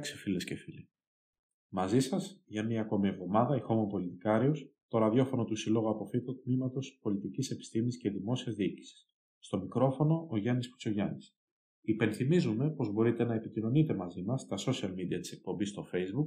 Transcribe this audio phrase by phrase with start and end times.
[0.00, 0.90] podcast νούμερο 6 φίλες και φίλοι.
[1.68, 4.56] Μαζί σας για μία ακόμη εβδομάδα η Homo Politicarius,
[4.88, 9.10] το ραδιόφωνο του Συλλόγου Αποφύτου Τμήματος Πολιτικής Επιστήμης και Δημόσιας Διοίκησης.
[9.38, 11.36] Στο μικρόφωνο ο Γιάννης Κουτσογιάννης.
[11.80, 16.26] Υπενθυμίζουμε πως μπορείτε να επικοινωνείτε μαζί μας στα social media της εκπομπής στο facebook,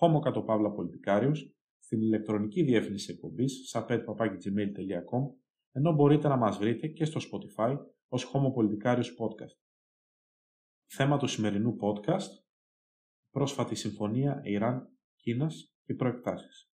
[0.00, 1.36] Homo Κατοπαύλα Politicarius,
[1.78, 5.34] στην ηλεκτρονική διεύθυνση εκπομπής sapetpapakigmail.com,
[5.72, 7.76] ενώ μπορείτε να μας βρείτε και στο Spotify
[8.08, 9.58] ως Homo Politicarius Podcast.
[10.86, 12.43] Θέμα του σημερινού podcast
[13.34, 16.73] πρόσφατη συμφωνία Ιράν-Κίνας και προεκτάσεις.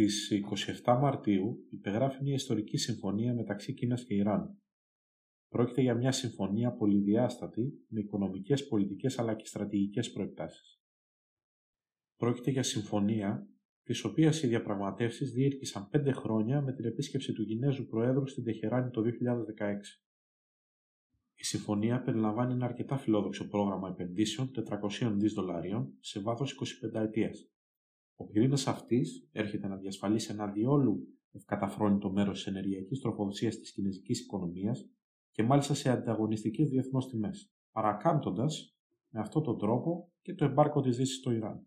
[0.00, 0.30] Στις
[0.84, 4.58] 27 Μαρτίου υπεγράφει μια ιστορική συμφωνία μεταξύ Κίνας και Ιράν.
[5.48, 10.82] Πρόκειται για μια συμφωνία πολυδιάστατη με οικονομικές, πολιτικές αλλά και στρατηγικές προεκτάσεις.
[12.16, 13.48] Πρόκειται για συμφωνία
[13.82, 18.90] της οποίας οι διαπραγματεύσεις διήρκησαν πέντε χρόνια με την επίσκεψη του Κινέζου Προέδρου στην Τεχεράνη
[18.90, 20.02] το 2016.
[21.34, 24.50] Η συμφωνία περιλαμβάνει ένα αρκετά φιλόδοξο πρόγραμμα επενδύσεων
[25.00, 26.52] 400 δις δολαρίων σε βάθος
[26.94, 27.50] 25 ετίας.
[28.20, 34.20] Ο πυρήνα αυτής έρχεται να διασφαλίσει ένα διόλου ευκαταφρόνητο μέρος της ενεργειακής τροφοδοσίας της κινέζικης
[34.20, 34.90] οικονομίας
[35.30, 38.76] και μάλιστα σε ανταγωνιστικές διεθνώς τιμές, παρακάμπτοντας
[39.08, 41.66] με αυτόν τον τρόπο και το εμπάρκο της Δύσης στο Ιράν.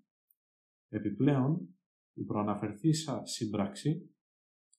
[0.89, 1.77] Επιπλέον,
[2.13, 4.15] η προαναφερθήσα σύμπραξη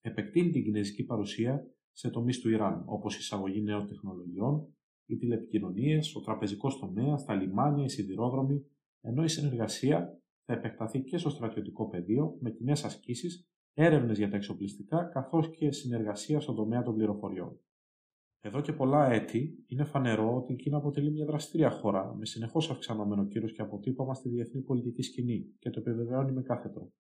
[0.00, 4.74] επεκτείνει την κινέζικη παρουσία σε τομείς του Ιράν, όπως η εισαγωγή νέων τεχνολογιών,
[5.06, 8.64] οι τηλεπικοινωνίες, ο τραπεζικός τομέας, τα λιμάνια, οι σιδηρόδρομοι,
[9.00, 14.36] ενώ η συνεργασία θα επεκταθεί και στο στρατιωτικό πεδίο με κοινές ασκήσεις, έρευνες για τα
[14.36, 17.60] εξοπλιστικά καθώς και συνεργασία στον τομέα των πληροφοριών.
[18.40, 22.70] Εδώ και πολλά έτη είναι φανερό ότι η Κίνα αποτελεί μια δραστήρια χώρα με συνεχώς
[22.70, 26.92] αυξανόμενο κύρος και αποτύπωμα στη διεθνή πολιτική σκηνή και το επιβεβαιώνει με κάθε τρόπο.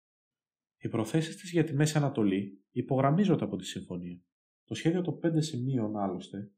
[0.77, 4.21] Οι προθέσεις της για τη Μέση Ανατολή υπογραμμίζονται από τη συμφωνία.
[4.63, 6.51] Το σχέδιο των πέντε σημείων, άλλωστε,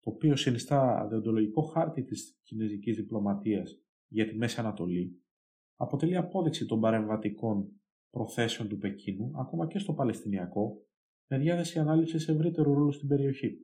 [0.00, 5.25] το οποίο συνιστά δεοντολογικό χάρτη της κινέζικης διπλωματίας για τη Μέση Ανατολή,
[5.76, 10.86] αποτελεί απόδειξη των παρεμβατικών προθέσεων του Πεκίνου, ακόμα και στο Παλαιστινιακό,
[11.30, 13.58] με διάθεση ανάλυση ευρύτερου ρόλου στην περιοχή.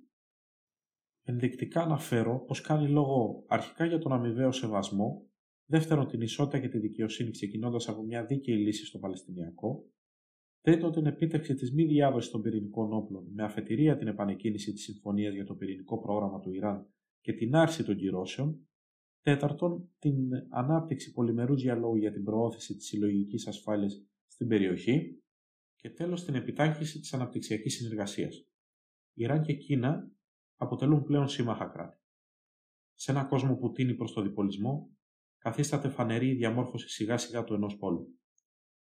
[1.24, 5.26] Ενδεικτικά αναφέρω πως κάνει λόγο αρχικά για τον αμοιβαίο σεβασμό,
[5.64, 9.84] δεύτερον την ισότητα και τη δικαιοσύνη ξεκινώντας από μια δίκαιη λύση στο Παλαιστινιακό,
[10.60, 15.34] τρίτον την επίτευξη της μη διάδοση των πυρηνικών όπλων με αφετηρία την επανεκκίνηση της συμφωνίας
[15.34, 16.86] για το πυρηνικό πρόγραμμα του Ιράν
[17.20, 18.68] και την άρση των κυρώσεων,
[19.22, 25.22] Τέταρτον, την ανάπτυξη πολυμερούς διαλόγου για την προώθηση της συλλογικής ασφάλειας στην περιοχή.
[25.76, 28.46] Και τέλος, την επιτάχυνση της αναπτυξιακής συνεργασίας.
[29.12, 30.10] Ιράν και Κίνα
[30.56, 32.00] αποτελούν πλέον σύμμαχα κράτη.
[32.94, 34.96] Σε ένα κόσμο που τίνει προς το διπολισμό,
[35.38, 38.18] καθίσταται φανερή η διαμόρφωση σιγά σιγά του ενός πόλου.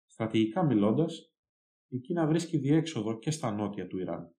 [0.06, 1.34] Στρατηγικά μιλώντας,
[1.88, 4.36] η Κίνα βρίσκει διέξοδο και στα νότια του Ιράν.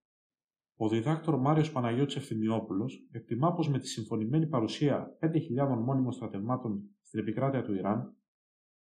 [0.83, 5.31] Ο διδάκτορ Μάριος Παναγιώτης Ευθυμιόπουλος εκτιμά πως με τη συμφωνημένη παρουσία 5.000
[5.85, 8.17] μόνιμων στρατευμάτων στην επικράτεια του Ιράν,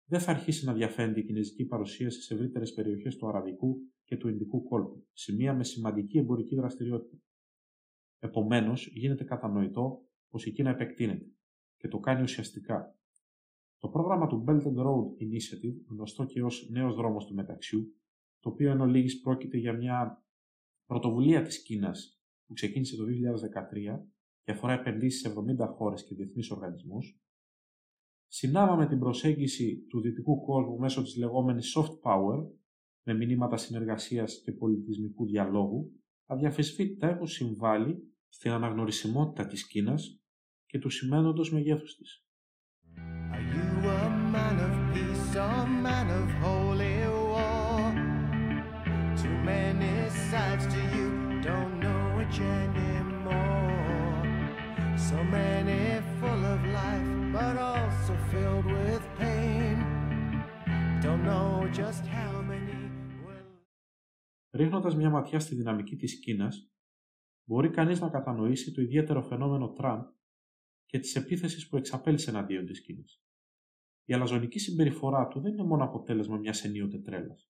[0.05, 4.27] δεν θα αρχίσει να διαφαίνεται η κινέζικη παρουσία στις ευρύτερες περιοχές του Αραβικού και του
[4.27, 7.17] Ινδικού κόλπου, σημεία με σημαντική εμπορική δραστηριότητα.
[8.19, 11.25] Επομένως, γίνεται κατανοητό πως η Κίνα επεκτείνεται
[11.77, 12.99] και το κάνει ουσιαστικά.
[13.77, 17.95] Το πρόγραμμα του Belt and Road Initiative, γνωστό και ως νέος δρόμος του μεταξιού,
[18.39, 20.24] το οποίο εν ολίγης πρόκειται για μια
[20.85, 24.09] πρωτοβουλία της Κίνας που ξεκίνησε το 2013
[24.43, 27.19] και αφορά επενδύσεις σε 70 χώρες και διεθνείς οργανισμούς,
[28.27, 32.47] συνάβαμε την προσέγγιση του δυτικού κόσμου μέσω της λεγόμενης soft power,
[33.03, 35.91] με μηνύματα συνεργασίας και πολιτισμικού διαλόγου,
[36.25, 40.21] αδιαφεσβήτητα έχουν συμβάλει στην αναγνωρισιμότητα της Κίνας
[40.65, 42.25] και του σημαίνοντος μεγέθους της.
[45.35, 45.74] sides
[64.55, 66.71] Ρίχνοντας μια ματιά στη δυναμική της Κίνας,
[67.47, 70.03] μπορεί κανείς να κατανοήσει το ιδιαίτερο φαινόμενο Τραμπ
[70.85, 73.21] και τις επίθεσεις που εξαπέλυσε εναντίον της Κίνας.
[74.05, 77.49] Η αλαζονική συμπεριφορά του δεν είναι μόνο αποτέλεσμα μιας ενίοτε τρέλας.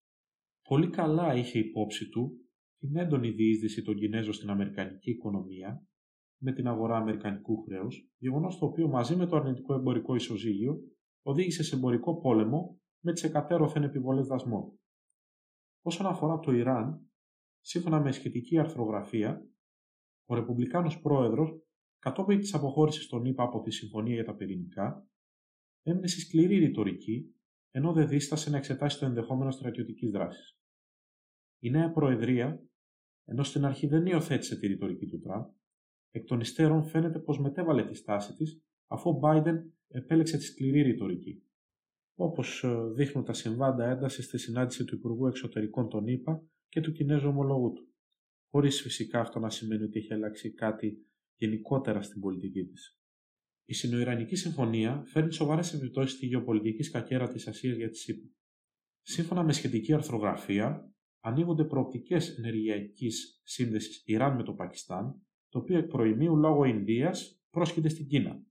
[0.68, 2.32] Πολύ καλά είχε υπόψη του
[2.78, 5.86] την έντονη διείσδυση των Κινέζων στην Αμερικανική οικονομία
[6.42, 10.78] με την αγορά Αμερικανικού χρέους, γεγονός το οποίο μαζί με το αρνητικό εμπορικό ισοζύγιο
[11.22, 14.78] οδήγησε σε εμπορικό πόλεμο με τις εκατέρωθεν επιβολές δασμών.
[15.86, 17.10] Όσον αφορά το Ιράν,
[17.60, 19.48] σύμφωνα με σχετική αρθρογραφία,
[20.28, 21.60] Ο Ρεπουμπλικάνος πρόεδρος,
[21.98, 25.08] κατόπιν της αποχώρησης των ΗΠΑ από τη Συμφωνία για τα Πυρηνικά,
[25.82, 27.34] έμεινε σε σκληρή ρητορική,
[27.70, 30.58] ενώ δεν δίστασε να εξετάσει το ενδεχόμενο στρατιωτικής δράσης.
[31.58, 32.62] Η νέα Προεδρία,
[33.24, 35.44] ενώ στην αρχή δεν υιοθέτησε τη ρητορική του Τραμπ,
[36.10, 39.56] εκ των υστέρων φαίνεται πως μετέβαλε τη στάση της αφού ο Biden
[39.88, 41.42] επέλεξε τη σκληρή ρητορική.
[42.18, 46.92] Όπως ε, δείχνουν τα συμβάντα έντασης στη συνάντηση του Υπουργού Εξωτερικών των ΗΠΑ και του
[46.92, 47.94] Κινέζου ομολόγου του,
[48.50, 53.00] χωρίς φυσικά αυτό να σημαίνει ότι έχει αλλάξει κάτι γενικότερα στην πολιτική της.
[53.64, 58.28] Η Συνοϊρανική Συμφωνία φέρνει σοβαρές επιπτώσεις στη γεωπολιτική σκακέρα της Ασίας για τη ΣΥΠΑ.
[59.02, 65.86] Σύμφωνα με σχετική αρθρογραφία, ανοίγονται προοπτικές ενεργειακής σύνδεσης Ιράν με το Πακιστάν, το οποίο εκ
[65.86, 68.42] προημίου λόγω Ινδίας πρόσχεται στην Κίνα.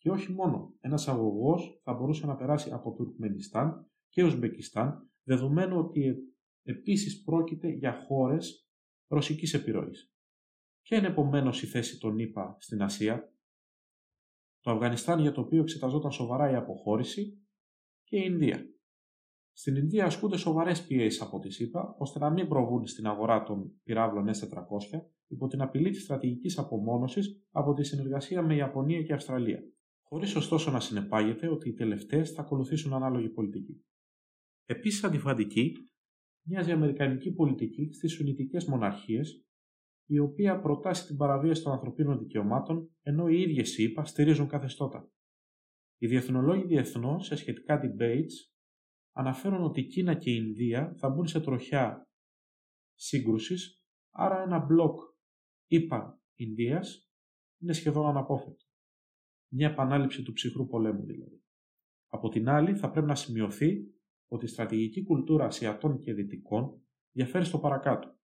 [0.00, 6.16] Και όχι μόνο, ένας αγωγός θα μπορούσε να περάσει από Τουρκμενιστάν και Ουσμπεκιστάν, δεδομένου ότι
[6.62, 8.68] επίσης πρόκειται για χώρες
[9.06, 10.12] ρωσικής επιρροής.
[10.82, 13.34] Ποια είναι επομένως η θέση των ΗΠΑ στην Ασία,
[14.60, 17.46] το Αφγανιστάν για το οποίο εξεταζόταν σοβαρά η αποχώρηση
[18.04, 18.66] και η Ινδία.
[19.52, 23.80] Στην Ινδία ασκούνται σοβαρές πιέσεις από τη ΣΥΠΑ ώστε να μην προβούν στην αγορά των
[23.82, 29.62] πυράβλων S400 υπό την απειλή της στρατηγικής απομόνωσης από τη συνεργασία με Ιαπωνία και Αυστραλία,
[30.12, 33.84] χωρίς ωστόσο να συνεπάγεται ότι οι τελευταίες θα ακολουθήσουν ανάλογη πολιτική.
[34.64, 35.72] Επίσης αντιφατική
[36.46, 39.44] μοιάζει η Αμερικανική πολιτική στις Σουνητικές μοναρχίες,
[40.06, 45.10] η οποία προτάσει την παραβίαση των ανθρωπίνων δικαιωμάτων, ενώ οι ίδιες ΗΠΑ στηρίζουν καθεστώτα.
[45.98, 48.32] Οι διεθνολόγοι διεθνώς σε σχετικά debates
[49.12, 52.08] αναφέρουν ότι η Κίνα και η Ινδία θα μπουν σε τροχιά
[52.94, 54.98] σύγκρουσης, άρα ένα μπλοκ
[55.66, 57.10] ΗΠΑ Ινδίας
[57.60, 58.69] είναι σχεδόν αναπόφευκτο.
[59.52, 61.42] Μια επανάληψη του ψυχρού πολέμου δηλαδή.
[62.08, 63.94] Από την άλλη θα πρέπει να σημειωθεί
[64.28, 68.18] ότι η στρατηγική κουλτούρα Ασιατών και Δυτικών διαφέρει στο παρακάτω.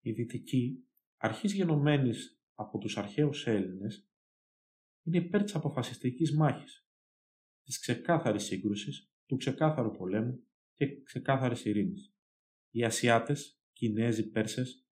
[0.00, 4.08] Η Δυτική, αρχής γενομένης από τους αρχαίους Έλληνες,
[5.02, 6.88] είναι υπέρ της αποφασιστικής μάχης,
[7.62, 12.14] της ξεκάθαρης σύγκρουσης, του ξεκάθαρου πολέμου και ξεκάθαρης ειρήνης.
[12.70, 14.88] Οι Ασιάτες, Κινέζοι, Πέρσες,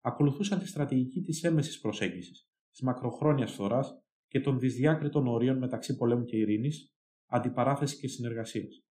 [0.00, 6.24] ακολουθούσαν τη στρατηγική της έμεσης προσέγγισης, της μακροχρόνιας φθοράς και των δυσδιάκριτων ορίων μεταξύ πολέμου
[6.24, 6.94] και ειρήνης,
[7.26, 8.84] αντιπαράθεσης και συνεργασίας.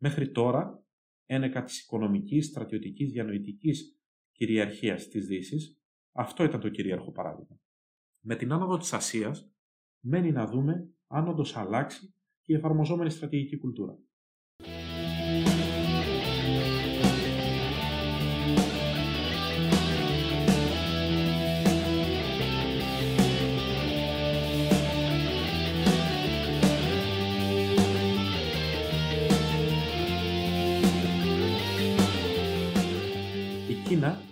[0.00, 0.86] Μέχρι τώρα,
[1.26, 4.00] ένεκα της οικονομικής, στρατιωτικής, διανοητικής
[4.32, 5.80] κυριαρχίας της Δύσης,
[6.12, 7.60] αυτό ήταν το κυρίαρχο παράδειγμα.
[8.20, 9.52] Με την άνοδο της Ασίας,
[10.00, 12.14] μένει να δούμε αν όντως αλλάξει
[12.44, 13.98] η εφαρμοζόμενη στρατηγική κουλτούρα.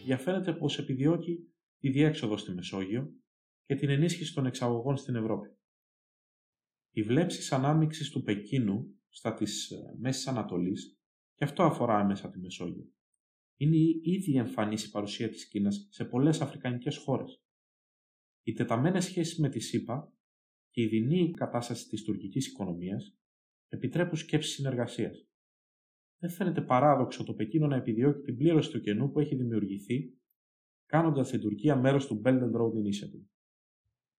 [0.06, 3.14] Διαφαίνεται πως επιδιώκει τη διέξοδο στη Μεσόγειο
[3.64, 5.48] και την ενίσχυση των εξαγωγών στην Ευρώπη.
[6.90, 10.98] Οι βλέψεις ανάμειξης του Πεκίνου στα της ε, Μέσης Ανατολής
[11.34, 12.92] και αυτό αφορά άμεσα τη Μεσόγειο.
[13.56, 17.42] Είναι ήδη εμφανής η παρουσία της Κίνας σε πολλές αφρικανικές χώρες.
[18.42, 20.12] Οι τεταμένες σχέσεις με τη ΣΥΠΑ
[20.70, 23.16] και η δεινή κατάσταση της τουρκικής οικονομίας
[23.68, 25.25] επιτρέπουν σκέψη συνεργασίας
[26.18, 30.14] δεν φαίνεται παράδοξο το Πεκίνο να επιδιώκει την πλήρωση του κενού που έχει δημιουργηθεί,
[30.86, 33.24] κάνοντας την Τουρκία μέρος του Belt and Road Initiative.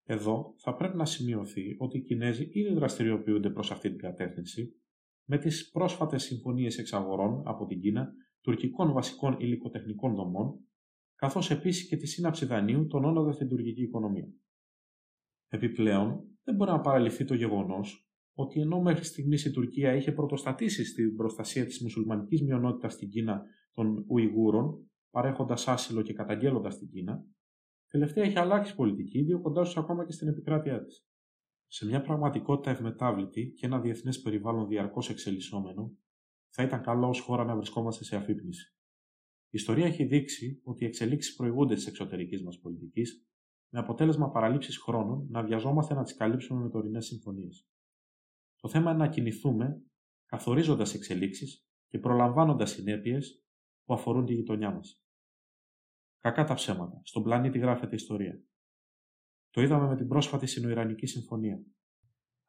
[0.04, 4.75] Εδώ θα πρέπει να σημειωθεί ότι οι Κινέζοι ήδη δραστηριοποιούνται προς αυτή την κατεύθυνση
[5.24, 10.60] με τις πρόσφατες συμφωνίες εξαγορών από την Κίνα τουρκικών βασικών υλικοτεχνικών δομών,
[11.16, 14.30] καθώς επίσης και τη σύναψη δανείου τονώνοντας την τουρκική οικονομία.
[15.48, 18.07] Επιπλέον, δεν μπορεί να παραλυθεί το γεγονός
[18.39, 23.44] ότι ενώ μέχρι στιγμής η Τουρκία είχε πρωτοστατήσει στην προστασία της μουσουλμανικής μειονότητας στην Κίνα
[23.74, 27.24] των Ουιγούρων, παρέχοντας άσυλο και καταγγέλλοντας την Κίνα,
[27.88, 31.06] τελευταία έχει αλλάξει πολιτική, διώκοντά του ακόμα και στην επικράτειά της.
[31.67, 35.91] Σε μια πραγματικότητα ευμετάβλητη και ένα διεθνές περιβάλλον διαρκώς εξελισσόμενο,
[36.50, 38.75] θα ήταν καλό ως χώρα να βρισκόμαστε σε αφύπνιση.
[39.46, 43.27] Η ιστορία έχει δείξει ότι οι εξελίξεις προηγούνται της εξωτερικής μας πολιτικής,
[43.70, 47.67] με αποτέλεσμα παραλήψεις χρόνων να βιαζόμαστε να τις καλύψουμε με τωρινές συμφωνίες.
[48.60, 49.82] Το θέμα είναι να κινηθούμε
[50.26, 53.44] καθορίζοντας εξελίξεις και προλαμβάνοντας συνέπειες
[53.84, 55.02] που αφορούν τη γειτονιά μας.
[56.20, 57.02] Κακά τα ψέματα.
[57.04, 58.42] Στον πλανήτη γράφεται ιστορία.
[59.50, 61.62] Το είδαμε με την πρόσφατη Συνοϊρανική Συμφωνία.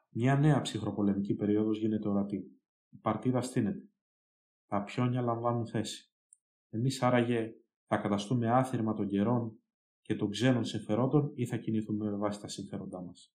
[0.08, 2.60] Μια νέα ψυχροπολεμική περίοδος γίνεται ορατή.
[2.88, 3.88] Η παρτίδα στείνεται.
[4.66, 6.12] Τα πιόνια λαμβάνουν θέση.
[6.68, 7.54] Εμείς άραγε
[7.86, 9.58] θα καταστούμε άθυρμα των καιρών
[10.02, 13.32] και των ξένων συμφερόντων ή θα κινηθούμε με βάση τα συμφέροντά μας.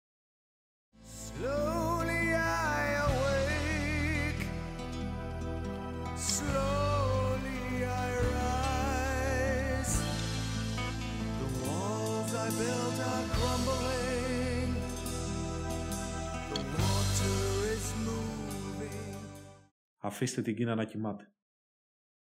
[20.02, 21.32] Αφήστε την Κίνα να κοιμάται.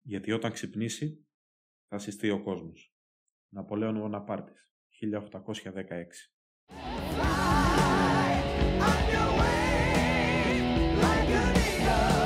[0.02, 1.26] Γιατί όταν ξυπνήσει,
[1.88, 2.96] θα συστεί ο κόσμος.
[3.50, 6.34] Ναπολέον Βοναπάρτης, 1816.
[11.02, 12.21] Like an